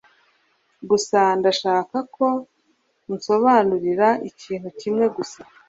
[0.89, 2.27] gusa ndashaka ko
[3.11, 5.41] unsobanurira ikintu kimwe gusa